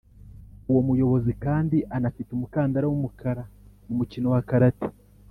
[0.69, 3.43] uwo muyobozi kandi anafite umukandara w’umukara
[3.85, 4.87] mu mukino wa karate